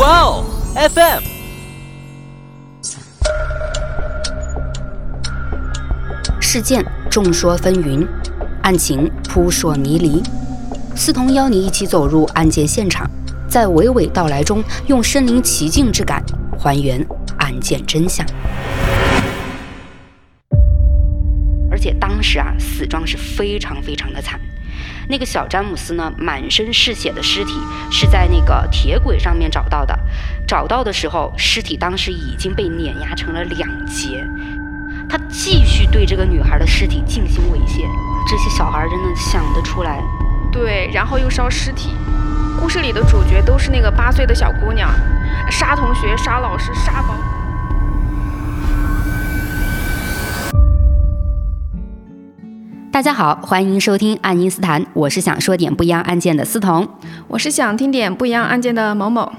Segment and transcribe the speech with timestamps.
[0.00, 1.22] 哇哦，FM。
[6.40, 8.08] 事件众说纷纭，
[8.62, 10.22] 案情扑朔迷离。
[10.96, 13.06] 思彤邀你一起走入案件现场，
[13.46, 16.24] 在娓娓道来中，用身临其境之感
[16.58, 18.26] 还原案件真相。
[21.70, 24.40] 而且当时啊，死状是非常非常的惨。
[25.10, 27.54] 那个小詹姆斯呢，满身是血的尸体
[27.90, 29.98] 是在那个铁轨上面找到的。
[30.46, 34.24] 找到的时候，尸体当时已经被碾压成了两截。
[35.08, 37.84] 他继续对这个女孩的尸体进行猥亵。
[38.28, 40.00] 这些小孩真的想得出来？
[40.52, 41.90] 对，然后又烧尸体。
[42.60, 44.88] 故事里的主角都是那个八岁的小姑娘，
[45.50, 47.16] 杀同学、杀老师、杀保。
[52.92, 56.88] 大家好，欢迎收听《爱因斯坦》，我是想说点不一样案件的思彤，
[57.28, 59.30] 我是想听点不一样案件的某某。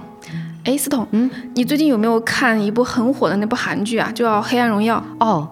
[0.63, 4.09] 哎，思彤，嗯，你最近有没有看一部很火的那部韩剧啊？
[4.15, 5.49] 就叫《黑暗荣耀》哦，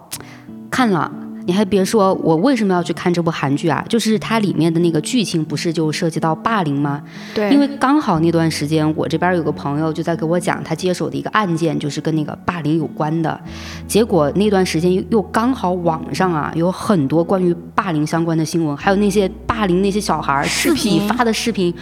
[0.70, 1.12] 看了。
[1.50, 3.84] 你还别说，我为什么要去看这部韩剧啊？
[3.88, 7.02] 就是它里面的那个剧情不是就涉及到霸凌吗？
[7.34, 13.40] 对，因为刚好那段时间我这边有个朋友就在给我讲他接手的一个案件，就是跟那个霸凌有关的。
[13.88, 21.74] 结果那段时间又又刚好网上啊有很多关于霸凌相关的新闻，还有那些霸凌那些小孩视频发的视频，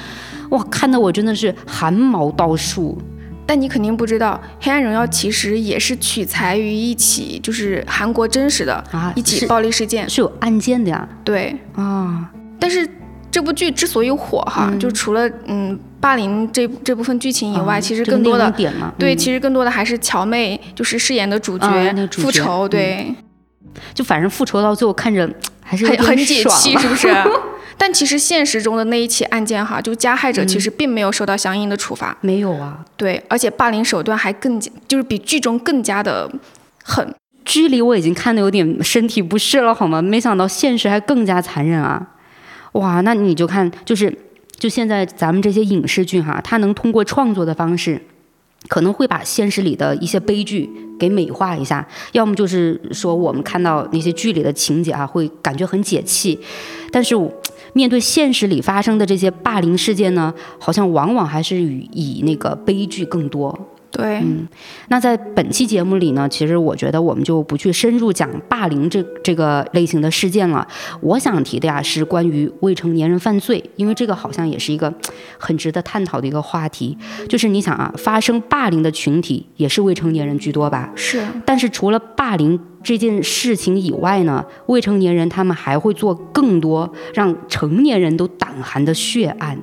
[0.48, 2.96] 哇，看得我真的是汗毛倒竖。
[3.48, 11.08] 但你肯定不知道，《黑暗荣耀》其实也是取材于一起，就是韩国真实的啊一起暴力事件，是有案件的呀。
[11.24, 12.28] 对啊，
[12.60, 12.86] 但是
[13.30, 18.54] 这部剧之所以火哈，就除了嗯霸凌这这部分剧情以外，其实更多的
[18.98, 21.66] 对，其实更多的还是乔妹就是饰演的主角
[22.12, 23.14] 复仇，对，
[23.94, 25.26] 就反正复仇到最后看着
[25.64, 27.08] 还是很很解气，是不是？
[27.80, 32.84] 但其实现实中的那一起案件哈，就加害者其实并没有受到相应的处罚，没有啊。
[32.96, 36.28] 对，而且霸凌手段还更加，就是比剧中更加的
[36.82, 37.14] 狠。
[37.44, 40.02] 剧里我已经看的有点身体不适了，好吗？
[40.02, 42.04] 没想到现实还更加残忍啊！
[42.72, 44.12] 哇，那你就看，就是
[44.58, 48.02] 就现在咱们这些影视剧哈，它能通过创作的方式，
[48.68, 50.68] 可能会把现实里的一些悲剧
[50.98, 56.38] 给美化一下，要么就是说我们看到那些剧里的情节啊，会感觉很解气，
[56.90, 57.14] 但是。
[57.72, 63.58] 面对现实里发生的这些霸凌事件呢，好像往往还是以以那个悲剧更多。
[63.90, 64.46] 对，嗯，
[64.88, 70.66] 那在本期节目里呢，其实我觉得我们就不去深入讲霸凌这这个类型的事件了。
[71.00, 74.92] 我想提的呀是关于未成年人犯罪，因为这个好像也是一个
[75.38, 76.96] 很值得探讨的一个话题。
[77.30, 80.92] 就是你想啊，发生霸凌的群体也是未成年人居多吧？
[80.94, 81.26] 是。
[81.46, 89.58] 但是除了霸凌这件事情以外呢，未成年人他们还会做更多让成年人都胆寒的血案。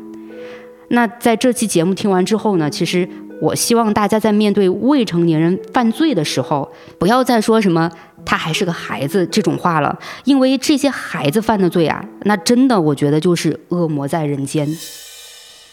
[0.89, 3.07] 那在这期节目听完之后呢，其实。
[3.41, 7.91] 我希望大家在面对未成年人犯罪的时候，不要再说什么
[8.25, 14.67] “他还是个孩子”这种话了，因为这些孩子犯的罪啊，那真的我觉得就是恶魔在人间。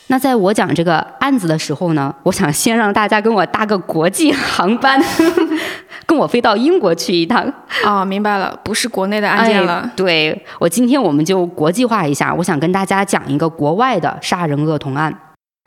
[0.08, 5.02] 那在我讲这个案子的时候呢，我想先让大家跟我搭个国际航班，
[6.04, 7.50] 跟我飞到英国去一趟。
[7.86, 9.90] 哦，明白了，不是国内的案件了。
[9.96, 15.16] 对我今天我们就国际化一下，我想跟大家讲一个国外的杀人恶童案。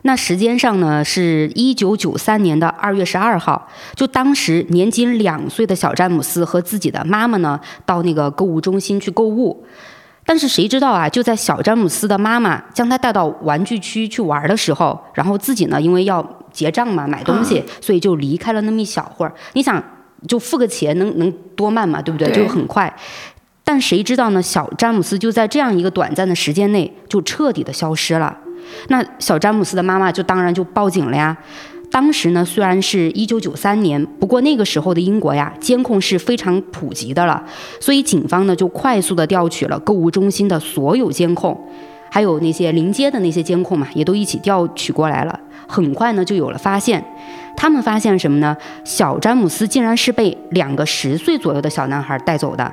[0.08, 9.66] 那时间上呢，是一九九三年的二月十二号，就当时年仅两岁的小詹姆斯和自己的妈妈呢，到那个购物中心去购物。
[10.24, 19.34] 但是谁知道啊，就在小詹姆斯的妈妈将他带到玩具区去玩的时候，然后自己呢，因为要结账嘛，买东西，所以就离开了那么一小会儿。
[19.54, 19.84] 你想，
[20.28, 22.32] 就付个钱能能多慢嘛，对不对？
[22.32, 22.96] 就很快。
[23.64, 28.38] 但谁知道呢，小詹姆斯就在这样一个短暂的时间内，就彻底的消失了。
[28.88, 31.36] 那小詹姆斯的妈妈就当然就报警了呀。
[31.92, 37.42] 当时呢，虽然是一九九三年，不过那个时候的英国呀，监控是非常普及的了，
[37.80, 41.58] 所以警方呢就快速的调取了购物中心的所有监控，
[42.10, 45.40] 还有那些临街的那些监控嘛，也都一起调取过来了。
[45.68, 47.02] 很快呢就有了发现，
[47.56, 48.58] 他们发现什么呢？
[48.84, 52.70] 小詹姆斯竟然是被两个十岁左右的小男孩带走的。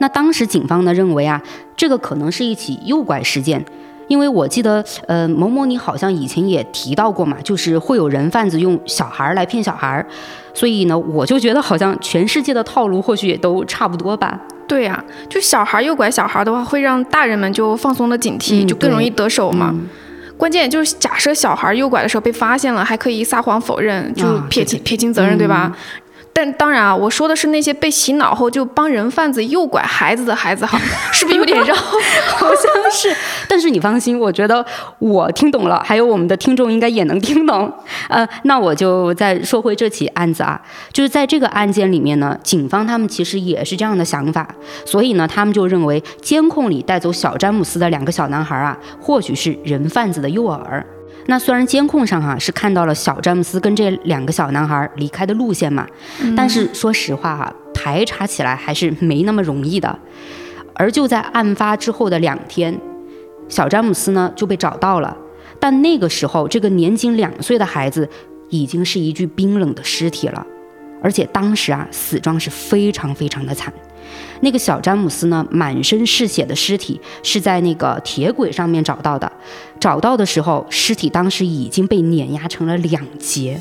[0.00, 1.40] 那当时警方呢认为啊，
[1.76, 3.64] 这个可能是一起诱拐事件。
[4.08, 10.04] 因为我记得，呃，某某你好像以前也提到过嘛，就是会有人贩子用小孩来骗小孩，
[10.52, 14.40] 所以呢，我就觉得好像全世界的套路或许也都差不多吧。
[14.66, 19.74] 对呀，就小孩诱拐小孩的话，会让大人们就放松了警惕，就更容易得手嘛。
[20.36, 25.76] 关键就是假设小孩诱拐的时候被发现了，还可以撒谎否认，就撇清撇清责任，对吧？
[26.38, 30.78] 但当然啊，我说的是那些被洗脑后就帮人贩子诱拐孩子的孩子，哈，
[31.12, 31.74] 是不是有点绕？
[32.36, 33.12] 好像是。
[33.48, 34.64] 但是你放心，我觉得
[35.00, 37.72] 我听懂了，还有我们的听众应该也能听懂。
[38.08, 40.60] 呃，那我就再说回这起案子啊，
[40.92, 44.48] 就是在这个案件里面呢，警方他们其实也是这样的想法，
[44.86, 50.84] 所以呢，他们就认为监控里带走小詹姆斯的两个小男孩啊，或许是人贩子的诱饵。
[51.30, 55.86] 那虽然监控上哈是看到了小詹姆斯跟这两个小男孩离开的路线嘛，
[56.34, 59.98] 但是说实话哈，排查起来还是没那么容易的。
[60.72, 62.74] 而就在案发之后的两天，
[63.46, 65.14] 小詹姆斯呢就被找到了，
[65.60, 68.08] 但那个时候这个年仅两岁的孩子
[68.48, 70.46] 已经是一具冰冷的尸体了，
[71.02, 73.70] 而且当时啊死状是非常非常的惨。
[74.40, 79.30] 那个小詹姆斯呢，满身是血的尸体是在那个铁轨上面找到的。
[79.80, 83.60] 找到的时候，尸体当时已经被碾压成了两截，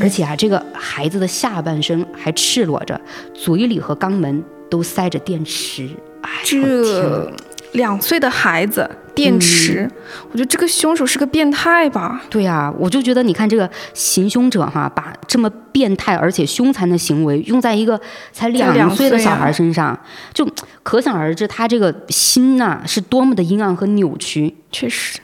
[0.00, 3.00] 而且啊，这个孩子的下半身还赤裸着，
[3.32, 5.88] 嘴里和肛门都塞着电池。
[6.22, 7.32] 哎，这。
[7.74, 9.88] 两岁的孩子，电池，
[10.30, 12.22] 我觉得这个凶手是个变态吧？
[12.30, 18.00] 对呀，我就觉得你看这个行凶者哈，把这么变态而且凶残的行为用在一个
[18.32, 19.98] 才两岁的小孩身上，
[20.32, 20.48] 就
[20.82, 24.54] 可想而知他这个心呐是多么的阴暗和扭曲。
[24.72, 25.20] 确实。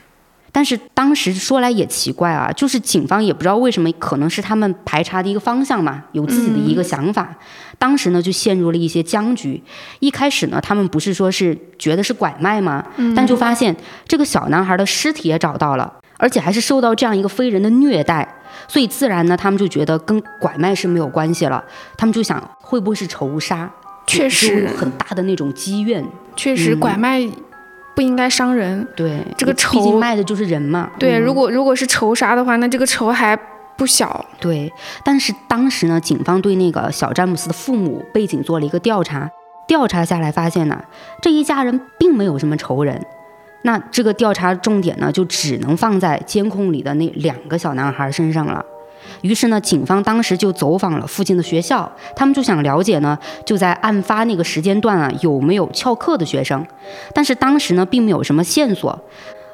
[0.51, 7.33] 但是当时说来也奇怪啊，就是警方也不知道为什么，可能是他们排查的一个方向嘛，有自己的一个想法。
[7.79, 9.63] 当时呢就陷入了一些僵局。
[9.99, 12.85] 一开始呢，他们不是说是觉得是拐卖吗？
[13.15, 13.75] 但就发现
[14.07, 18.27] 这个小男孩的尸体也找到了，而且还是受到这样一个非人的虐待，
[18.67, 21.63] 所以自然呢，他们就觉得跟拐卖是没有关系了。
[21.97, 23.71] 他们就想会不会是仇杀？
[24.05, 26.05] 确实很大的那种积怨。
[26.35, 27.27] 确实拐卖。
[28.01, 30.89] 不应该伤人，对这个仇，毕竟卖的就是人嘛。
[30.97, 33.37] 对，如果如果是仇杀的话，那这个仇还
[33.77, 34.25] 不小。
[34.39, 34.73] 对，
[35.05, 39.29] 但是当时呢，警方对那个小詹姆斯的父母背景做了一个调查，
[39.67, 40.83] 调查下来发现呢，
[41.21, 43.05] 这一家人并没有什么仇人。
[43.61, 48.65] 那这个调查重点呢，就只能放在监控里的那两个小男孩身上了。
[49.21, 56.65] 于是呢，警方当时就走访了附近的学校，他们就想了解呢，就在案发那个时间段啊，有没有翘课的学生。
[57.13, 58.99] 但是当时呢，并没有什么线索。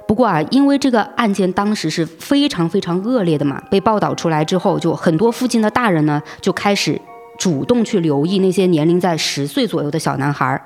[0.08, 7.00] 不过啊，因为这个案件当时是非常非常恶劣的嘛，被报道出来之后，就很多附近的大人呢，就开始
[7.38, 10.62] 主动去留意那些年龄在十岁左右的小男孩，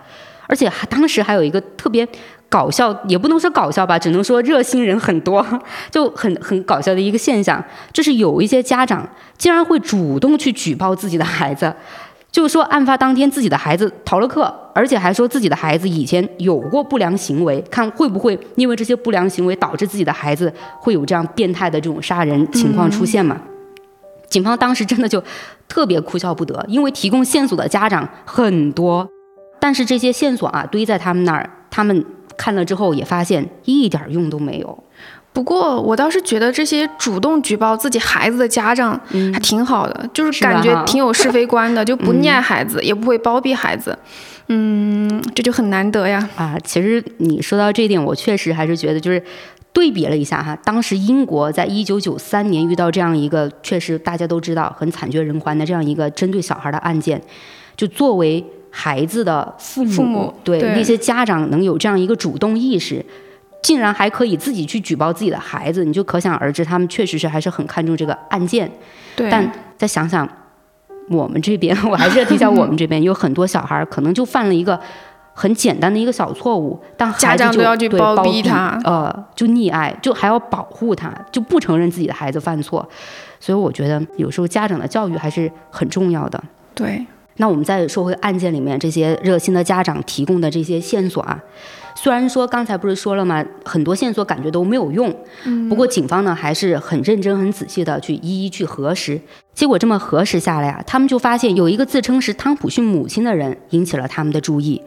[0.47, 2.07] 而且还当时还有一个特别。
[2.51, 5.45] 搞笑也不能说搞笑吧，只能说热心人很多，
[5.89, 7.63] 就很很搞笑的一个现象，
[7.93, 9.07] 就是有一些家长
[9.37, 11.73] 竟然会主动去举报自己的孩子，
[12.29, 23.39] 就是说案发当天自己的孩子逃了课，而且还说自己的孩子以前有过不良行为，看会不会因为这些不良行为导致自己的孩子会有这样变态的这种杀人情况出现嘛？
[24.27, 25.23] 警方当时真的就
[25.69, 29.07] 特别哭笑不得，因为提供线索的家长很多，
[29.57, 32.05] 但是这些线索啊堆在他们那儿，他们。
[32.37, 34.83] 看了之后也发现一点用都没有。
[35.33, 38.99] 不过我倒是觉得这些主动举报自己孩子的家长
[39.33, 43.97] 还挺好的，就是感觉挺有是非观的， 就不溺爱孩子，也不会包庇孩子。
[44.49, 46.29] 嗯，这就很难得呀。
[46.35, 49.23] 啊，其实你说到这点，我确实还是觉得，就是
[49.71, 57.21] 对比了一下哈，当时英国在一九九三年遇到这样一个确实大家都知道很惨绝人寰的这样一个针对小孩的案件，
[57.77, 58.45] 就作为。
[58.71, 63.05] 孩子的父母对那些家长能有这样一个主动意识，
[63.61, 68.71] 竟然还可以自己去举报自己的孩子，你就可想而知，他们确实是还是很看重这个案件。
[69.15, 70.27] 对，但再想想
[71.09, 74.79] 我们这边， 我还是要提醒我们这边有很多小孩可能就犯了一个
[75.33, 82.87] 很简单的一个小错误，但家长都要去包庇他，呃，就溺爱，就还要保护他，就不承认自己的孩子犯错。
[83.39, 86.41] 所以我觉得有时候家长的教育还是很重要的。
[86.73, 87.05] 对。
[87.41, 91.43] 那我们再说回案件里面这些热心的家长提供的这些线索啊，
[91.95, 93.43] 虽然说刚才不是说了吗？
[93.65, 95.11] 很多线索感觉都没有用，
[95.67, 99.19] 不过警方呢还是很认真、很仔细的去一一去核实。
[99.55, 104.79] 结果这么核实下来啊，他们就发现有一个自称是汤普逊母亲的人引起了他们的注意，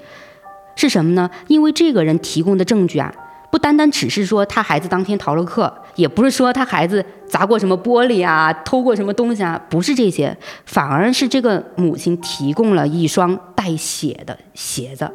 [0.76, 1.28] 是什么呢？
[1.48, 3.12] 因为这个人提供的证据啊。
[3.54, 15.08] 不单单只是说他孩子当天逃了课，也不是说他孩子砸过什么玻璃啊、偷过什么东西啊，不是这些，反而是这个母亲提供了一双带血的鞋子。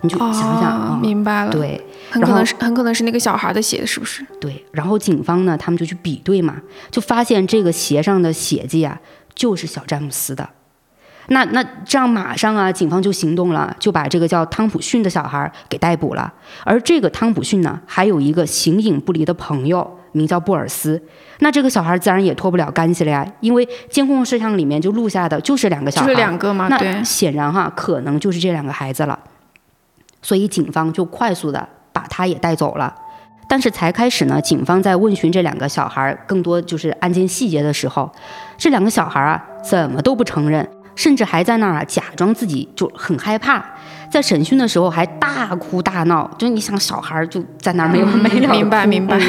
[0.00, 1.78] 你就想想啊，明白了，对，
[2.10, 4.24] 很可能是很可能是那个小孩的鞋，是不是？
[4.40, 6.56] 对，然后警方呢，他们就去比对嘛，
[6.90, 8.98] 就发现这个鞋上的血迹啊，
[9.34, 10.48] 就是小詹姆斯的。
[11.28, 16.32] 那那这样马上啊，警方就行动了，就把这个叫汤普逊的小孩给逮捕了。
[16.64, 21.02] 而这个汤普逊呢，还有一个形影不离的朋友，名叫布尔斯。
[21.40, 26.68] 那这个小孩自然也脱不了干系了呀，因为监控摄像里面就录下的就是两个小孩，就是两个嘛。
[26.68, 29.18] 那显然哈，可能就是这两个孩子了。
[30.22, 32.94] 所以警方就快速的把他也带走了。
[33.48, 38.10] 但是才开始呢，警方在问询这两个小孩更多就是案件细节的时候，
[38.58, 43.64] 这两个小孩啊怎么都不承认，甚至还在那儿啊假装自己就很害怕，
[44.10, 46.28] 在审讯的时候还大哭大闹。
[46.36, 49.20] 就你想，小孩就在那儿没完没了，明白明白。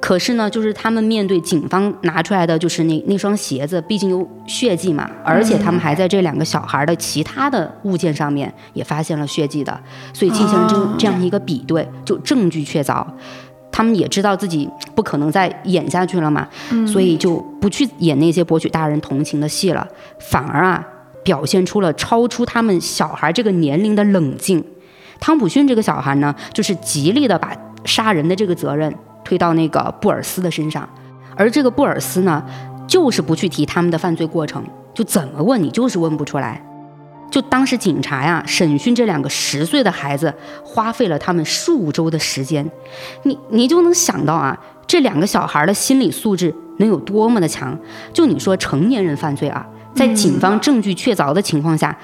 [0.00, 9.80] 可是呢，就是他们面对警方拿出来的就是那那双鞋子，毕竟有血迹嘛，而且他们还在这两个小孩的其他的物件上面也发现了血迹的，
[10.12, 13.06] 所以进行了这这样一个比对，就证据确凿。
[13.72, 16.46] 他们也知道自己不可能再演下去了嘛，
[16.86, 19.84] 所以就不去演那些博取大人同情的戏了，
[20.20, 20.86] 反而啊
[21.24, 24.62] 表现出了超出他们小孩这个年龄的冷静。
[25.18, 28.94] 汤普逊这个小孩呢，就是极力的把杀人的这个责任。
[29.24, 30.86] 推到那个布尔斯的身上，
[31.36, 32.44] 而这个布尔斯呢，
[32.88, 34.62] 就是不去提他们的犯罪过程，
[34.92, 36.60] 就怎么问你就是问不出来。
[37.32, 42.70] 就当时警察呀审讯这两个十岁的孩子，花费了他们数周的时间，
[43.22, 47.74] 你你就能想到啊，这两个小孩的心理素质能有多么的强。
[48.12, 51.96] 就你说成年人犯罪啊，在警方证据确凿的情况下，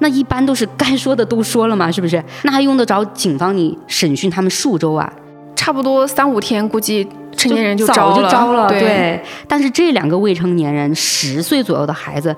[0.00, 2.22] 那一般都是该说的都说了嘛，是不是？
[2.42, 5.10] 那还用得着警方你审讯他们数周啊？
[5.56, 7.06] 差不多三五天，估计
[7.36, 8.68] 成年人就早就招了。
[8.68, 12.34] 对，但是这两个未成年人，十岁左右的孩子，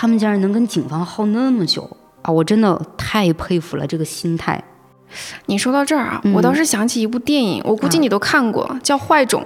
[0.00, 1.82] 他们竟然能跟警方耗那么久
[2.22, 2.30] 啊！
[2.30, 4.62] 我真的太佩服了这个心态。
[5.46, 9.42] 你说到这儿啊，我倒是想起一部电影，我估计你都看过，叫《坏种》。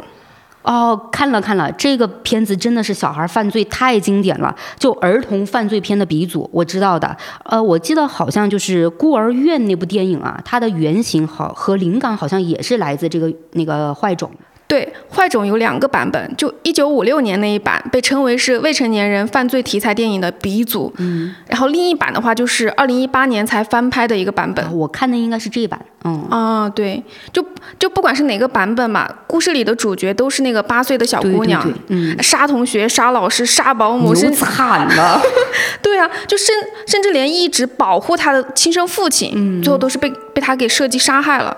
[0.60, 7.16] 哦，看了看了，这个片子真的是小孩犯罪太经典了，就儿童犯罪片的鼻祖，我知道的。
[7.44, 14.30] 呃，我记得好像就是《孤儿院》那部电影啊，它的原型好和灵感好像也是来自这个那个坏种。
[14.72, 26.26] 对，坏种有两个版本，就一九五六年那一版被称为是未成年人犯罪题材电影的鼻祖，嗯，然后另一版的话就是二零一八年才翻拍的一个版本，我看的应该是这一版，嗯。
[26.30, 27.44] 啊，对，就
[27.78, 35.20] 就不管是哪个版本嘛，故事里的主角都是那个八岁的小姑娘，嗯，杀同学、杀老师、杀保姆，是惨了，
[35.82, 36.46] 对啊，就甚
[36.86, 41.54] 甚至连一直保护她的亲生父亲，最后都是被被他给设计杀害了。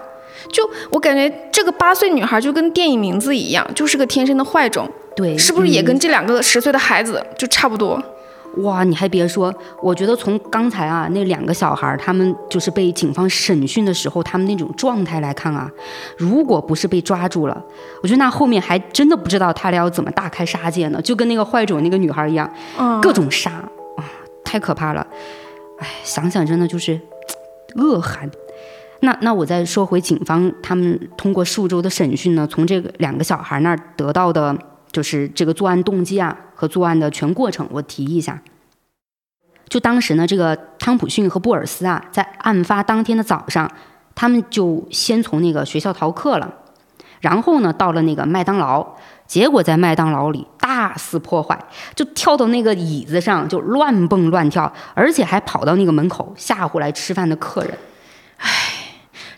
[0.48, 4.88] 就我感觉这个八岁女孩就跟电影名字一样，就是个天生的坏种。
[5.16, 8.02] 对，是不是也跟这两个十岁的孩子就差不多？
[8.58, 15.68] 哇，你还别说，我觉得从刚才啊那两个小孩他们就是被警方审讯的时候，他们那种状态来看啊，
[16.16, 17.64] 如果不是被抓住了，
[18.00, 22.48] 我觉得那后面还真的不知道他俩要怎么大开杀戒呢，就跟那个坏种那个女孩一样，
[23.02, 23.50] 各种杀
[23.96, 24.04] 啊，
[24.44, 25.04] 太可怕了。
[25.78, 27.00] 哎，想想真的就是
[27.74, 28.30] 恶寒。
[29.04, 34.56] 那那我再说回警方，他们通过数周的审讯呢，从这个两个小孩那儿得到的，
[34.90, 38.40] 就是这个作案动机啊和作案的全过程，我提一下。
[39.68, 43.70] 就当时呢，这个汤普逊和布尔斯啊，在案发当天的早上，
[44.14, 46.50] 他们就先从那个学校逃课了，
[47.20, 48.86] 然后呢，到了那个麦当劳，
[49.26, 51.58] 结果在麦当劳里大肆破坏，
[51.94, 57.76] 就跳到那个椅子上就乱蹦乱跳，而且还跑到那个门口吓唬来吃饭的客人。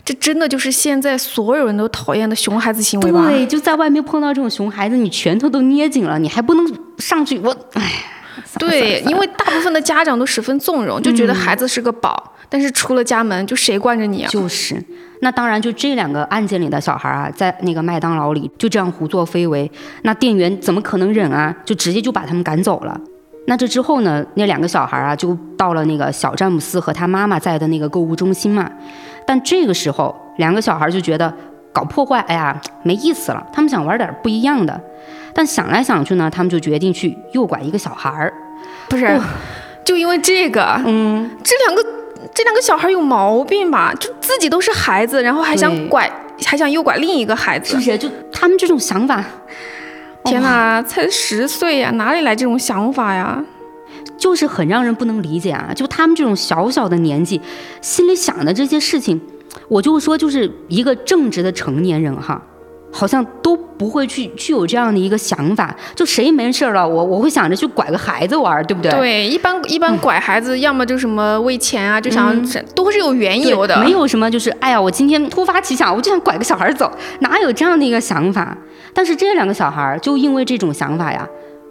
[0.07, 3.27] 这真的就是现在所有人都讨厌的熊孩子行为吧？
[3.27, 6.65] 对，就在外面碰到这种熊孩子，你拳头都捏紧了，你还不能
[6.97, 7.37] 上去。
[7.39, 7.91] 我，哎，
[8.57, 14.29] 对，因为大部分的家长都十分纵容，就觉得孩子是个宝，但是出了家门，就谁惯着你啊？
[14.29, 14.81] 就是，
[15.19, 19.69] 那当然，就这两个案件里的小孩啊，在那个麦当劳里就这样胡作非为，
[20.03, 21.53] 那店员怎么可能忍啊？
[21.65, 22.97] 就直接就把他们赶走了。
[23.47, 24.25] 那这之后呢？
[24.35, 28.71] 那两个小孩啊，就到了那个小詹姆斯和他妈妈在的那个购物中心嘛。
[29.27, 31.31] 但这个时候，两个小孩就觉得
[31.71, 33.45] 搞破坏，哎呀，没意思了。
[33.53, 34.79] 他们想玩点不一样的。
[35.33, 38.33] 但想来想去呢，他们就决定去诱拐一个小孩儿。
[38.89, 39.19] 不是，
[39.83, 41.83] 就因为这个，嗯，这两个
[42.33, 43.93] 这两个小孩有毛病吧？
[43.99, 46.09] 就自己都是孩子，然后还想拐，
[46.45, 47.97] 还想诱拐另一个孩子，是不是？
[47.97, 49.23] 就他们这种想法，
[50.23, 53.43] 天哪，才十岁呀，哪里来这种想法呀？
[54.17, 55.71] 就是很让人不能理解啊！
[55.75, 57.39] 就他们这种小小的年纪，
[57.81, 59.19] 心里想的这些事情，
[59.67, 62.41] 我就说，就是一个正直的成年人哈，
[62.91, 65.75] 好像都不会去去有这样的一个想法。
[65.95, 68.91] 就谁没事了，我我会想着去拐个孩子玩，对不对？
[68.91, 72.35] 对，一般一般拐孩子，要么就什么为钱啊，就想
[72.73, 78.57] 都是有缘由的，没有什么就是哎呀，我今天突发奇想，我就想拐个小孩走， 哪有这样的一个想法？
[78.93, 81.27] 但是这两个小孩就因为这种想法呀，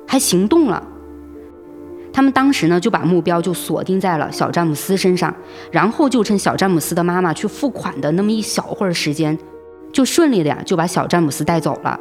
[0.06, 0.80] 还行动了。
[2.16, 5.34] 他们当时呢就把目标就锁定在了小詹姆斯身上，
[5.70, 9.38] 然后就趁小詹姆斯的妈妈去付款的那么一小会儿时间，
[9.92, 12.00] 就顺利的呀就把小詹姆斯带走了。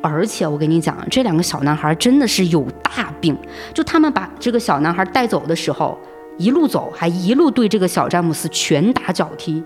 [0.00, 3.36] 而且我跟你讲，这两个小男孩真的是有大病。
[3.74, 5.98] 就他们把这个小男孩带走的时候，
[6.38, 9.60] 一路走还一路对这个小詹姆斯拳打脚踢，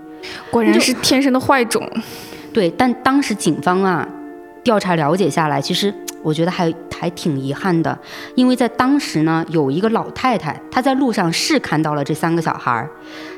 [0.49, 1.87] 果然是天生的坏种。
[2.51, 4.07] 对，但当时警方啊
[4.63, 7.97] 调查了解下来，其实我觉得还还挺遗憾的，
[8.35, 12.89] 因为在当时呢，有一个老太太，她在路上是看到了这三个小孩儿。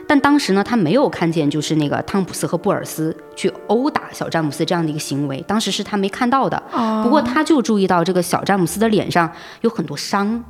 [0.05, 6.61] 但当时呢，她没有看见就是那个汤普斯和布尔斯去殴打小詹姆斯这样的一个行为，当时是她没看到的。
[7.03, 10.43] 不过她就注意到这个小詹姆斯的脸上有很多伤，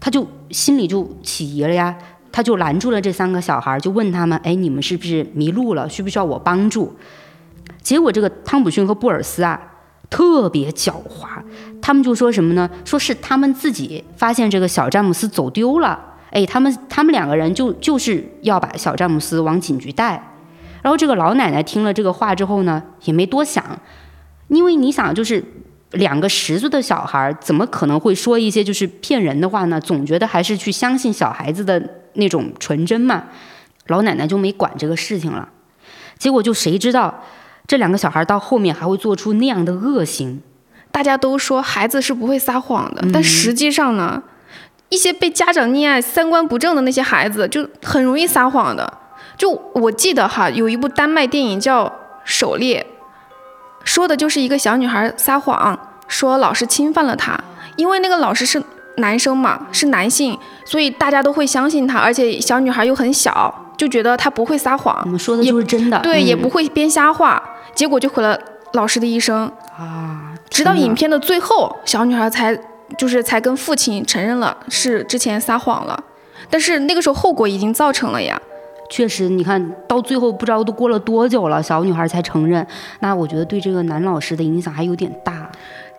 [0.00, 1.96] 她就心里就起疑了呀。
[2.32, 5.88] 他就拦住了这三个小孩儿，就问他们：“哎，你们是不是迷路了？
[5.88, 6.94] 需不需要我帮助？”
[7.80, 9.58] 结果这个汤普逊和布尔斯啊，
[10.08, 11.42] 特别狡猾，
[11.82, 12.70] 他们就说什么呢？
[12.84, 15.98] 说是他们自己发现这个小詹姆斯走丢了。
[16.30, 20.34] 哎，他们他们两个人就就是要把小詹姆斯往警局带，
[20.82, 23.64] 然后这个老奶奶听了这个话之后呢，也没多想，
[24.48, 25.42] 因为你想，就是
[25.92, 29.80] 两个十岁的小孩怎么可能会说一些就是骗人的话呢？
[29.80, 31.82] 总觉得还是去相信小孩子的
[32.14, 33.24] 那种纯真嘛。
[33.86, 35.48] 老奶奶就没管这个事情了，
[36.18, 37.22] 结果就谁知道
[37.66, 40.40] 这两个小孩到后面还会做出那样的恶行？
[40.92, 44.22] 大家都说孩子是不会撒谎的，但实际上呢？
[44.88, 48.90] 一些被家长溺爱、三观不正的那些孩子，就很容易撒谎的。
[49.36, 51.84] 就我记得哈，有一部丹麦电影叫
[52.24, 52.86] 《狩猎》，
[53.84, 57.36] 说的就是一个小女孩撒谎，说老师侵犯了她，
[57.74, 58.62] 因为那个老师是
[58.98, 65.00] 男生嘛，是男性，所以大家都会相信他，而且小女孩又很小，就觉得他不会撒谎。
[65.04, 67.42] 你们说的就是真的，对，也不会编瞎话，
[67.74, 68.38] 结果就毁了
[68.72, 70.34] 老师的一生啊！
[70.48, 72.58] 直到影片的最后，小女孩才。
[72.96, 76.04] 就是才跟父亲承认了是之前撒谎了，
[76.48, 78.40] 但是那个时候后果已经造成了呀。
[78.88, 82.64] 确实，你看到最后不知道都过了多久了，小女孩才承认。
[83.00, 85.45] 那我觉得对这个男老师的影响还有点大。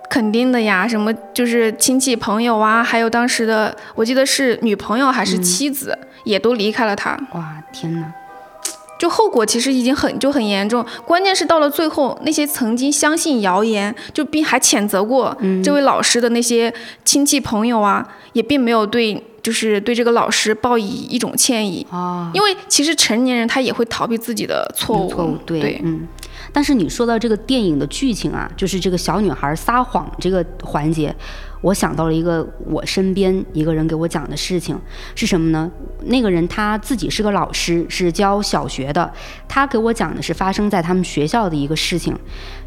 [0.09, 7.17] 肯定的呀，什么就是亲戚朋友啊，还有当时的我记得是女朋友还是妻子，也都离开了他。
[7.33, 8.13] 哇，天哪！
[8.97, 16.73] 就后果其实已经很就很严重，关键是到了最后，那些曾经相信谣言，就并还谴责过这位老师的那些
[17.05, 21.85] 亲戚朋友啊，也并没有对就是对这个老师报以一种歉意。
[21.91, 26.07] 啊，因为其实成年人他也会逃避自己的错误，错误对，嗯。
[26.51, 31.13] 但是你说到这个电影的剧情啊，就是这个小女孩撒谎这个环节。
[31.61, 34.79] 我想到了一个我身边一个人给我讲的事情
[35.15, 35.69] 是什么呢？
[36.03, 39.11] 那个人他自己是个老师，是教小学的。
[39.47, 42.15] 他给我讲的是发生在他们学校的一个事情，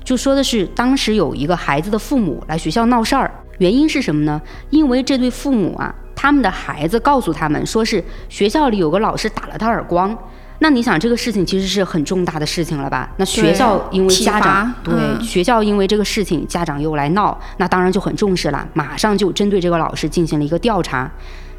[0.03, 4.41] 就说的是当时有一个孩子的父母来学校闹事儿，原因是什么呢？
[4.71, 10.17] 因为这对父母啊，他们的孩子告诉他们说是学校里有个老师打了他耳光。
[10.63, 13.11] 那你想这个事情其实是很重大的事情了吧？
[13.17, 14.95] 那学校因为家长对
[15.25, 21.11] 学校因为这个事情家长又来闹，那当然就很重视了，马上就针对这个老师进行了一个调查。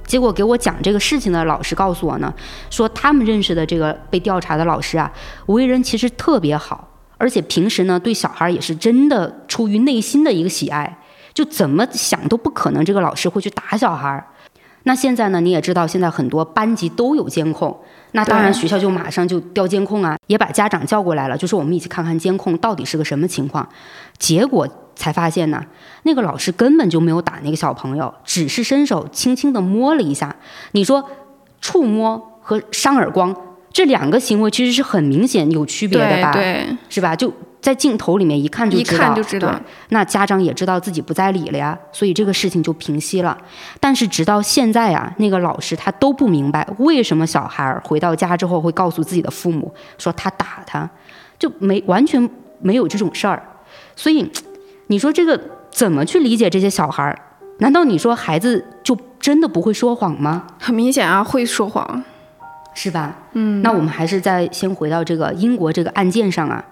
[0.06, 2.32] 结果给我讲这个事情的老师告诉我呢，
[2.70, 5.12] 说他们认识的这个被调查的老师啊，
[5.48, 6.88] 为人其实特别好，
[7.18, 10.98] 而且平时呢对小孩也是真的出于内心的一个喜爱，
[11.34, 14.24] 就怎么想都不可能这个老师会去打小孩。
[14.84, 15.40] 那现在呢？
[15.40, 17.78] 你也知道，现在很多班级都有监控，
[18.14, 23.68] 那当然学校就马上就调监控啊，也把家长叫过来了，就说我们一起看看监控到底是个什么情况。
[24.18, 25.64] 结果才发现呢，
[26.04, 30.36] 那个老师根本就没有打那个小朋友，只是伸手轻轻地摸了一下。
[30.72, 31.08] 你说，
[31.60, 33.36] 触摸和扇耳光
[33.74, 36.32] 这两个行为其实是很明显有区别的吧？
[36.34, 37.16] 对，是吧？
[37.16, 37.34] 就。
[37.62, 39.54] 在镜头里面一看就知道，一看就知道。
[39.90, 43.38] 那家长也知道自己不在理了呀，所以这个事情就平息了。
[43.80, 50.90] 但是直到现在啊，那个老师他都不明白为什么小孩回到家之后会告诉自己的父母说他打他，
[51.38, 52.28] 就没完全
[52.62, 53.40] 没有这种事儿。
[53.96, 54.28] 所以
[54.88, 57.16] 你说这个怎么去理解这些小孩？
[57.60, 60.48] 难道你说孩子就真的不会说谎吗？
[60.60, 62.04] 很明显啊，会说谎，
[62.74, 63.16] 是吧？
[63.34, 63.62] 嗯。
[63.62, 66.64] 那我们还是再先回到这个英国这个案件上啊。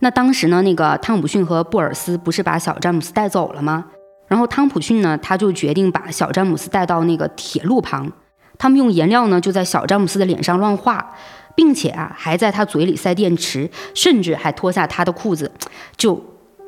[0.00, 3.86] 那当时呢，那个汤普逊和布尔斯不是把小詹姆斯带走了吗？
[4.28, 8.10] 然后汤普逊呢，他就决定把小詹姆斯带到那个铁路旁，
[8.58, 11.14] 他们用颜料呢就在小詹姆斯的脸上乱画，
[11.54, 15.50] 并且啊还在他嘴里塞电池，甚至还脱下他的裤子，
[15.96, 16.20] 就，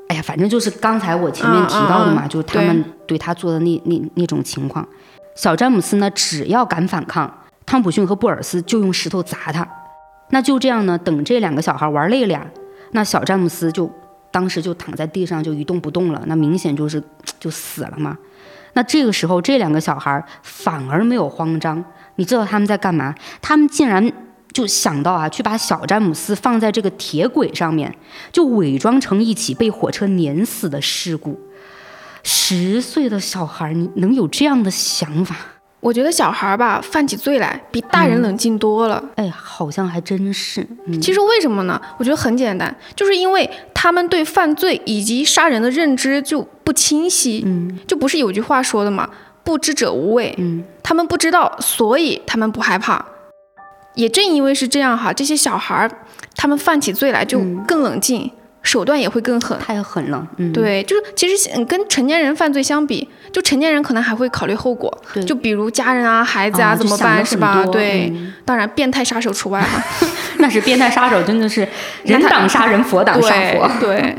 [0.08, 4.86] 哎呀，反正就是刚才我前面提到的嘛，就是他们对他做的那那那种情况。
[5.34, 9.68] 小詹姆斯呢，只要敢反抗，汤普逊和布尔斯就用石头砸他。
[10.30, 12.46] 那就这样呢，等这两个小孩玩累了呀。
[12.92, 13.90] 那小詹姆斯就
[14.30, 17.02] 当时就躺在地上就一动不动了，那明显就是
[17.38, 18.16] 就死了嘛。
[18.72, 21.84] 那这个时候这两个小孩反而没有慌张，
[22.16, 23.14] 你知道他们在干嘛？
[23.42, 24.10] 他们竟然
[24.54, 27.94] 就想到啊，去把小詹姆斯放在这个铁轨上面，
[28.32, 31.38] 就伪装成一起被火车碾死的事故。
[32.22, 35.36] 十岁的小孩，你能有这样的想法？
[35.80, 39.02] 我觉得小孩儿吧，犯起罪来比大人冷静多了。
[39.14, 40.66] 哎，好像还真是。
[41.00, 41.80] 其实为什么呢？
[41.98, 47.42] 我觉得很简单，就是因为他们对犯罪以及杀人的认知就不清晰。
[47.46, 49.08] 嗯，就不是有句话说的嘛
[49.44, 50.34] ，“不知者无畏”。
[50.38, 53.04] 嗯，他们不知道，所以他们不害怕。
[53.94, 55.90] 也正因为是这样哈，这些小孩儿
[56.34, 58.30] 他们犯起罪来就更冷静。
[58.62, 60.26] 手段也会更狠，太狠了。
[60.36, 64.92] 嗯，对，就是其实跟成年人犯罪相比，就成年人可能还会考虑后果，
[65.26, 67.64] 就比如家人啊、孩子啊怎么办，是吧？
[67.66, 68.12] 对，
[68.44, 69.82] 当然变态杀手除外哈。
[70.40, 71.66] 那是变态杀手，真的是
[72.04, 73.70] 人挡杀人，佛挡杀佛。
[73.80, 74.14] 对。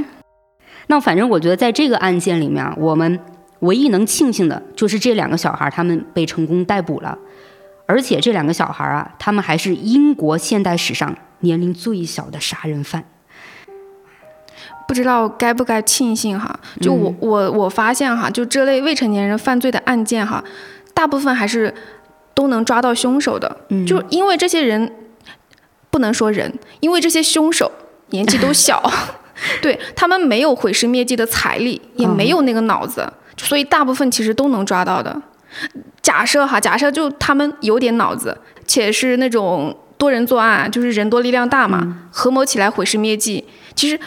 [0.87, 3.19] 那反正我觉得在这个案件里面，我们
[3.59, 7.17] 唯一能庆幸的就是这两个小孩他们被成功逮捕了，
[7.85, 13.03] 而且这两个小孩啊，他们还是英国现代史上年龄最小的杀人犯。
[14.89, 20.43] 不知道该不该庆幸哈，就我我我发现哈，就这类未成年人犯罪的案件哈，
[20.95, 21.71] 大部分还是
[22.33, 24.91] 都能抓到凶手的，就因为这些人
[25.91, 27.71] 不能说人，因为这些凶手
[28.07, 28.81] 年纪都小，
[29.61, 35.21] 对他们没有毁尸灭迹的财力，也没有那个脑子，所以大部分其实都能抓到的。
[36.01, 43.99] 假设哈，假设就他们有点脑子，且是那种多人作案，就是人多力量大嘛，合谋起来毁尸灭迹，其实。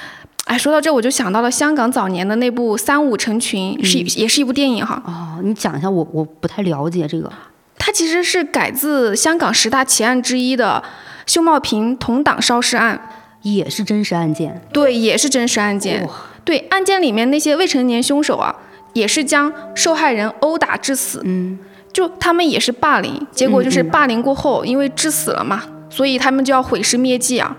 [0.44, 5.02] 哎，说到这，我就想到了香港早年的那部《三五成群》，是也是一部电影哈。
[5.06, 7.30] 哦，你讲一下，我我不太了解这个。
[7.78, 10.82] 它其实是改自香港十大奇案之一的
[11.26, 13.00] 秀茂坪同党烧尸案，
[13.42, 14.60] 也是真实案件。
[14.72, 16.08] 对，也是真实案件。
[16.44, 18.54] 对，案件里面那些未成年凶手啊，
[18.92, 21.22] 也是将受害人殴打致死。
[21.24, 21.58] 嗯，
[21.92, 27.56] 就他们也是霸凌，结果就是霸凌过后，因为致死了嘛，所以他们就要毁尸灭迹啊。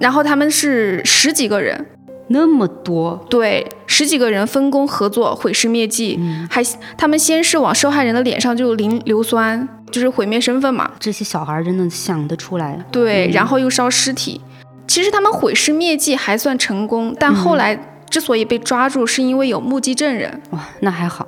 [0.00, 1.86] 然后他们是十几个人。
[2.28, 6.18] 那么多，对，十几个人分工合作毁尸灭迹，
[6.50, 6.62] 还
[6.96, 10.90] 他们先是往受害人的脸上就淋硫酸，就是毁灭身份嘛。
[10.98, 12.82] 这些小孩真的想得出来。
[12.90, 14.40] 对，然后又烧尸体。
[14.86, 20.40] 其实他们毁尸灭迹还算成功，但后来之所以被抓住，是因为有目击证人。
[20.50, 21.26] 哇，那还好，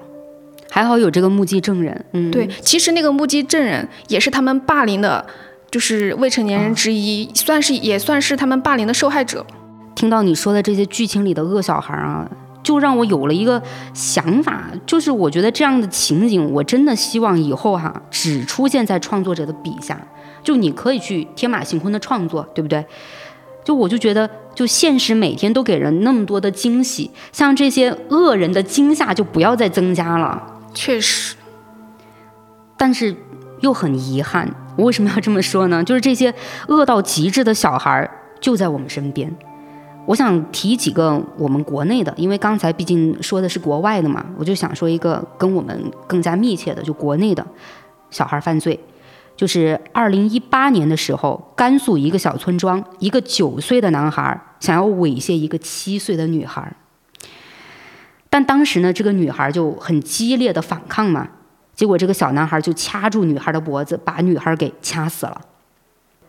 [0.71, 2.05] 还好有这个目击证人。
[2.13, 5.27] 嗯，对，其实那个目击证人也是他们霸凌的，
[5.71, 9.45] 就是未成年人之一，算是也算是他们霸凌的受害者。
[9.97, 12.31] 听到你说的这些剧情里的恶小孩啊，
[12.63, 13.61] 就让我有了一个
[13.95, 19.99] 想法，就是我觉得这样的情景，我真的希望以后哈只出现在创作者的笔下。
[20.45, 22.85] 就你可以去天马行空的创作，对不对？
[23.65, 30.61] 就我就觉得，就现实每天都给人那么多的惊喜，像这些恶人的惊吓就不要再增加了。
[30.73, 31.35] 确实，
[32.77, 33.17] 但是
[33.61, 35.83] 又很遗憾，我为什么要这么说呢？
[35.83, 36.33] 就是这些
[36.69, 39.35] 恶到极致的小孩就在我们身边。
[40.07, 47.45] 我想提几个我们国内的，因为刚才毕竟说的是国外的嘛，我就想说一个跟我们更加密切的，就国内的
[48.11, 48.79] 小孩犯罪，
[49.35, 56.73] 就是二零一八年的时候，甘肃一个小村庄，一个九岁的男孩想要猥亵一个七岁的女孩，
[58.31, 61.27] 但当时呢，这个女孩就很激烈的反抗嘛，
[61.75, 65.41] 结果这个小男孩就掐住女孩的脖子，把女孩给掐死了。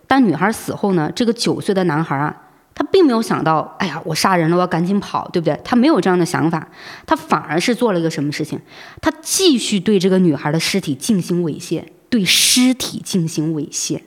[0.07, 2.35] 但女孩死后呢，这个九岁的男孩啊。
[2.79, 5.59] 他并没有想到，哎呀，我杀人了，我要赶紧跑，对不对？
[5.63, 6.67] 他没有这样的想法，
[7.07, 8.61] 他反而是做了一个什么事情？
[9.01, 14.01] 他继续对这个女孩的尸体进行猥亵，对尸体进行猥亵，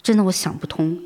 [0.00, 0.98] 真的我想不通。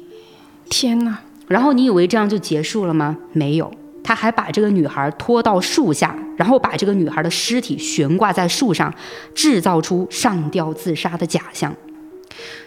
[0.70, 1.18] 天哪！
[1.48, 3.16] 然后你以为这样就结束了吗？
[3.32, 8.94] 没有，他还把这个女孩拖到树下，然后把这个女孩的尸体悬挂在树上，
[9.34, 11.74] 制造出上吊自杀的假象。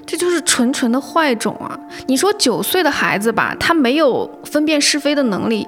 [0.05, 1.79] 这就是纯纯的坏种啊！
[2.07, 5.67] 你说九岁的孩子吧，他没有分辨是非的能力，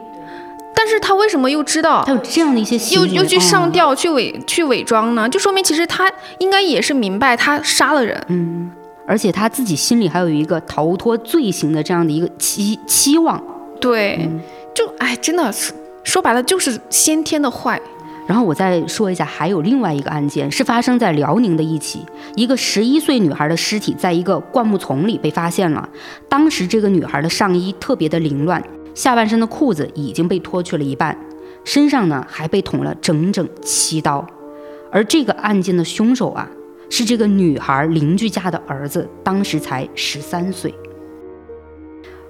[0.75, 5.27] 但是他为什么又知道他有这样的一些又又去上吊去伪去伪装呢？
[5.27, 8.71] 就说明其实他应该也是明白他杀了人，嗯，
[9.07, 13.41] 而且他自己心里还有一个逃脱罪行的这样的一个期期望。
[13.81, 14.29] 对，
[14.75, 17.81] 就哎，真的是说白了就是先天的坏。
[18.27, 25.87] 然后我再说一下，还有另外一个案件是发生在辽宁的一起，一个十一岁女孩的尸体在一个灌木丛里被发现了。
[26.27, 28.61] 当时这个女孩的上衣特别的凌乱，
[28.93, 31.17] 下半身的裤子已经被脱去了一半，
[31.63, 34.27] 身上呢还被捅了整整七刀。
[34.91, 36.49] 而这个案件的凶手啊，
[36.89, 40.73] 是这个女孩邻居家的儿子，当时才十三岁。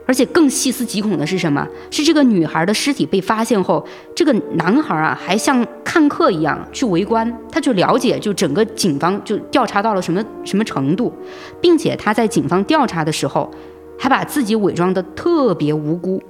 [0.07, 1.67] 而且更细思极恐的是什么？
[1.91, 11.13] 是这个女孩的尸体被发现后，这个男孩啊还像看客一样去围观，他就了解就整个警方就调查到了什么什么程度，
[11.59, 13.51] 并且他在警方调查的时候，
[13.99, 16.23] 还把自己伪装的特别无辜。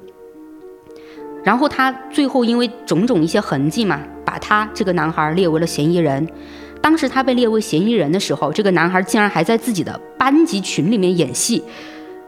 [1.44, 6.28] 然后他最后因为种种一些痕迹嘛，把他这个男孩列为了嫌疑人。
[6.82, 11.64] 当时他被列为嫌疑人的时候，这个男孩竟然还在自己的班级群里面演戏。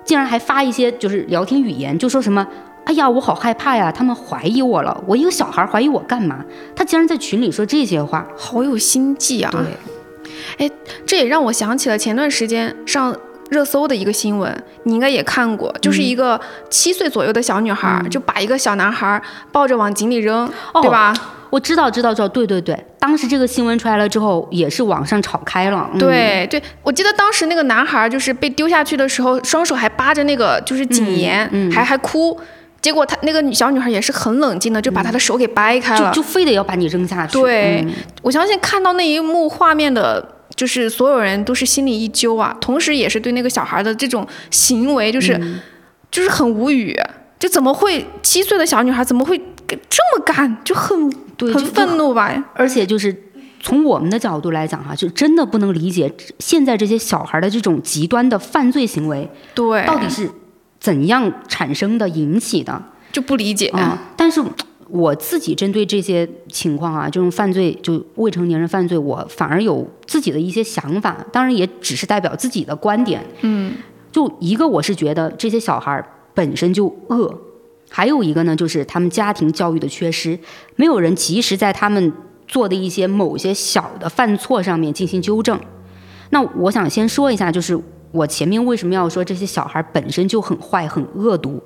[0.09, 2.43] 竟然还发一些就是聊天语言，就说什么，
[2.83, 6.43] 哎呀，我好害怕呀，他们怀疑我了，我一个小孩怀疑我干嘛？
[6.75, 9.51] 他竟然在群里说这些话，好有心计啊！
[9.51, 13.15] 对，哎，这也让我想起了前段时间上
[13.51, 14.51] 热搜的一个新闻，
[14.85, 16.41] 你应该也看过，就是一个
[16.71, 21.13] 七岁左右的小女孩，就把一个小男孩抱着往井里扔，对吧？
[21.49, 25.89] 我知道，知道，知道，对对对，当时这个新闻出来了之后，也是网上炒开了。
[25.97, 32.39] 对对，我记得当时那个男孩就是被丢下去的时候，双手还扒着那个就是井沿，还还哭。
[32.81, 37.33] 结果他那个小女孩也是很冷静的，就把他的手给掰开了，就就非得要把你扔下去。
[37.33, 37.85] 对，
[38.21, 45.37] 我相信看到那一幕画面的，就是所有人都是心里一揪啊，同时也是对那个小孩的这种行为，就是
[46.09, 46.97] 就是很无语，
[47.37, 49.37] 就怎么会七岁的小女孩怎么会
[49.89, 51.11] 这么干，就很。
[51.39, 53.15] 很愤怒吧，而且就是
[53.61, 60.29] 从我们的角度来讲哈，就真的不能理解现在这些小孩的这种极端的犯罪行为，对，到底是
[60.81, 63.97] 怎样产生的、引起的，就不理解啊。
[64.17, 64.43] 但是
[64.89, 73.25] 我自己针对这些情况啊，这种犯罪就未成年人犯罪，我反而有自己的一些想法，当然也只是代表自己的观点。
[73.43, 73.75] 嗯，
[74.11, 77.39] 就一个我是觉得这些小孩本身就恶。
[77.89, 80.39] 还有一个呢，就是他们家庭教育的缺失，
[80.75, 82.13] 没有人及时在他们
[82.47, 85.59] 做的一些某些小的犯错上面进行纠正。
[86.29, 87.77] 那我想先说一下，就是
[88.11, 91.61] 我前面为什么要说这些小孩本身就很坏、很恶毒？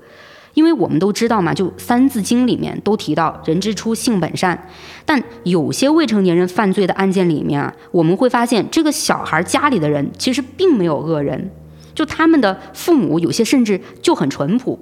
[0.54, 4.70] 因为我们都知道嘛，就《三字经》里面都提到“人之初，性本善”，
[5.04, 11.50] 但有些未成年人犯罪的案件里面啊，我们会发现这个小孩家里的人其实并没有恶人，
[11.96, 14.80] 就他们的父母有些甚至就很淳朴。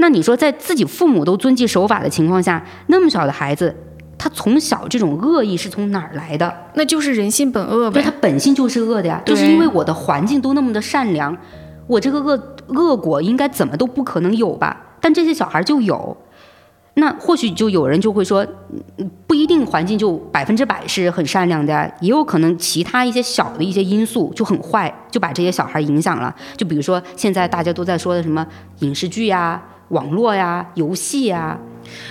[0.00, 3.76] 那你说，在自己父母都遵纪守法的情况下，那么小的孩子，
[4.16, 6.50] 他从小这种恶意是从哪儿来的？
[6.72, 8.00] 那就是人性本恶呗。
[8.00, 11.36] 他本性就是恶的呀，就是因为我的环境都那么的善良，
[11.86, 14.74] 我这个恶恶果应该怎么都不可能有吧？
[15.02, 16.16] 但这些小孩就有，
[16.94, 18.46] 那或许就有人就会说，
[19.26, 26.34] 不一定环境就百分之百是很善良的，也有可能其他一些小的一些因素就很坏，就把这些小孩影响了。
[26.56, 28.46] 就比如说现在大家都在说的什么
[28.78, 29.62] 影视剧呀。
[29.90, 31.56] 网络呀，游戏呀，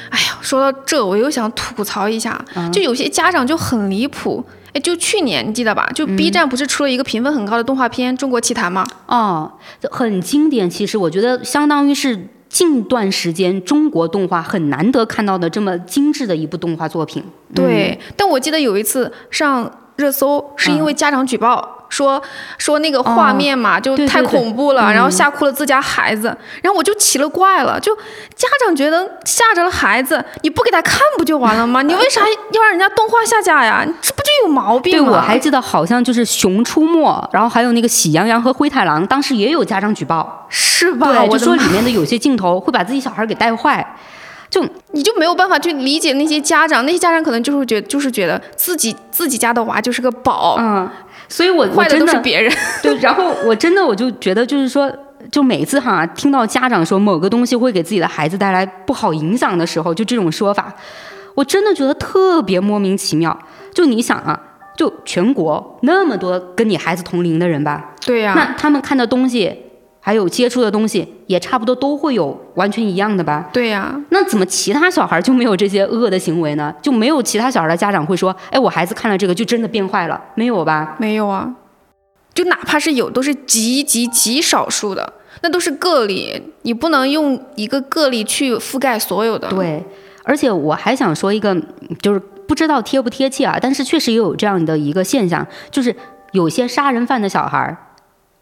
[0.10, 2.40] 哎呀，说到这，我又想吐槽一下，
[2.72, 4.46] 就有些家长就很离谱。
[4.72, 5.90] 哎，就去年你记得吧？
[5.96, 8.86] 就 B 站不是出了一个评分很高的动画片《中国奇谭》吗？
[9.08, 9.52] 哦，
[9.90, 10.70] 很经典。
[10.70, 17.24] 其实我觉得，相当于是近段时间中国动画很难得看到的这么精致的一部动画作品。
[17.56, 21.79] 对，但我记得有一次上热搜，是因为家长举报。
[21.90, 22.22] 说
[22.58, 27.96] 说那个画面嘛，就太恐怖了，然后吓哭了自家孩子，然后我就奇了怪了，就
[28.36, 31.82] 家长觉得吓着了孩子，你不给他看不就完了吗？
[31.82, 32.22] 你为啥
[32.52, 33.86] 要让人家动画下架呀？
[34.02, 35.12] 这不就有毛病吗？
[35.12, 37.00] 对，我还记得好像就是《熊出没》，
[37.32, 41.08] 然后还有那个《喜羊羊和灰太狼》，当时也有家长举报，是吧？
[41.08, 43.96] 对，就说里面的有些镜头会把自己小孩给带坏，
[44.50, 50.90] 就你就没有办法去理解那些家长，那些家长可能就是觉就是觉得自己自己家的娃就是个宝，嗯。
[51.30, 52.52] 所以，我我真的别人
[52.84, 54.92] 对，然后我真的我就觉得，就是说，
[55.32, 60.74] 就每次哈听到家长说某个东西会给自己的孩子带来不好影响的时候，就这种说法，
[61.36, 63.38] 我真的觉得特别莫名其妙。
[63.74, 64.38] 就你想啊，
[64.76, 69.69] 就全国那么多跟你孩子同龄的人吧，对呀，那他们看的东西。
[70.10, 73.48] 还有接触的东西也差不多都会有完全一样的吧？
[73.54, 76.74] 对呀，那怎么其他小孩就没有这些恶的行为呢？
[76.82, 80.96] 就没有其他小孩的家长会说：“哎，我孩子看了这个就真的变坏了？”没有吧？
[80.98, 81.54] 没有啊，
[82.34, 89.48] 就哪怕是有，都是极极极少数的，那都是个例，你不能用一个个例去覆盖所有的。
[89.50, 89.86] 对，
[90.24, 91.56] 而且我还想说一个，
[92.02, 95.96] 就是不知道贴不贴切啊，但是确实也有这样的一个现象，就是
[96.32, 97.78] 有些杀人犯的小孩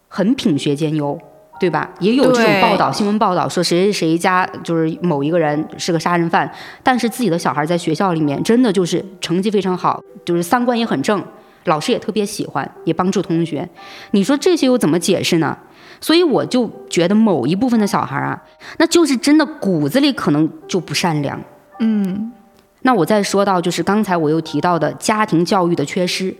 [0.07, 1.19] 很品学兼优。
[1.59, 1.89] 对吧？
[1.99, 6.51] 也有这种报道，新闻报道说谁谁谁家就是某一个人是个杀人犯，
[6.83, 11.23] 但是自己的小孩在学校里面真的就是成绩非常好，就是三观也很正，
[11.65, 13.67] 老师也特别喜欢，也帮助同学。
[14.11, 15.57] 你说这些又怎么解释呢？
[15.99, 18.39] 所以我就觉得某一部分的小孩啊，
[18.77, 21.41] 那就是真的骨子里可能就不善良。
[21.79, 22.31] 嗯。
[22.87, 26.33] 那我再说到，就是刚才我又提到的家庭教育的缺失，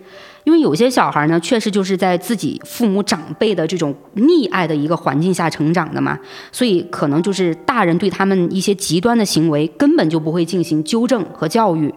[0.46, 6.18] 因为有些小孩呢，确实就是在自己父母长辈的这种溺爱的一个环境下成长的嘛，
[6.50, 11.94] 所以可能就是大人对他们一些极端的行为根本就不会进行纠正和教育，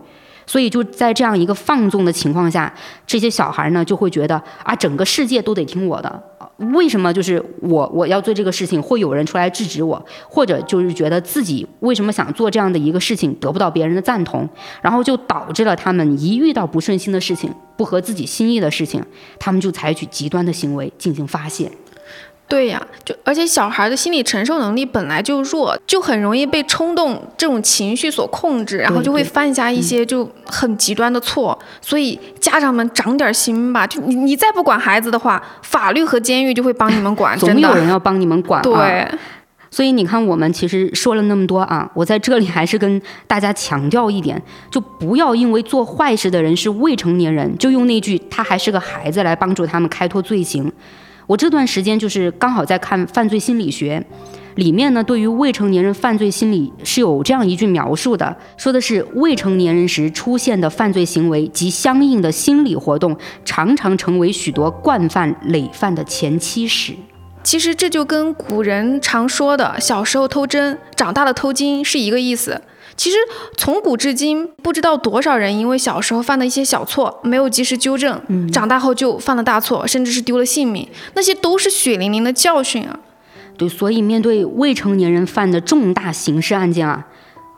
[0.49, 2.75] 所以就在这样一个放纵的情况下，
[3.07, 6.21] 这些小孩呢就会觉得啊，整个世界都得听我的。
[6.73, 14.49] 为什么就是我我要做这个事情，会有人出来制止我，或者就是觉得自己为什么想做这样的一个事情得不到别人的赞同，
[14.83, 19.03] 然后就导致了他们一遇到不顺心的事情、不合自己心意的事情，
[19.39, 21.71] 他们就采取极端的行为进行发泄。
[22.51, 31.57] 对呀，就而且小孩的心理承受能力本来就弱，就很容易被冲动这种情绪所控制，然后就会犯下一些就很极端的错。
[31.81, 38.61] 所以家长们长点心吧，就你你再不管孩子的话，法律和监狱就会帮你们管， 总有人要帮你们管。
[38.63, 39.07] 对，
[39.71, 50.73] 所以你看，我们其实说了那么多啊，我在这里还是跟大家强调一点，就不要因为做坏事的人是未成年人，就用那句他还是个孩子来帮助他们开脱罪行。
[51.31, 54.05] 我这段时间就是刚好在看犯罪心理学，
[54.57, 66.95] 里面呢对于未成年人犯罪心理是有这样一句描述的，说的是未成年人时出现的犯罪行为及相应的心理活动，常常成为许多惯犯累犯的前期史。
[67.45, 72.61] 其实这就跟古人常说的小时候偷针，长大了偷金是一个意思。
[73.01, 73.17] 其实
[73.57, 78.21] 从古至今，不知道多少人因为小时候犯的一些小错没有及时纠正，
[78.53, 83.01] 长大后就犯了大错，甚至是丢了性命，那些都是血淋淋的教训啊！
[83.57, 87.07] 对，所以面对未成年人犯的重大刑事案件啊，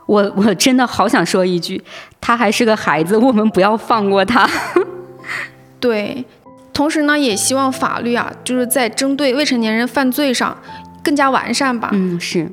[0.05, 1.83] 我我真的好想说一句，
[2.21, 4.49] 他还是个孩子，我们不要放过他。
[5.81, 6.23] 对，
[6.71, 10.57] 同时呢，也希望法律啊，就是在针对未成年人犯罪上
[11.03, 11.89] 更加完善吧。
[11.91, 12.49] 嗯，是。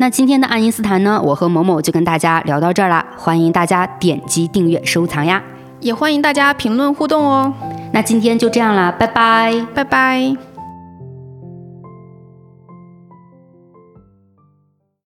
[0.00, 1.20] 那今天的爱因斯坦呢？
[1.22, 5.42] 我和某某就跟大家聊到这儿啦，欢迎大家点击订阅收藏呀，
[5.80, 7.52] 也欢迎大家评论互动哦。
[7.92, 10.49] 那今天就这样啦，拜拜，拜拜。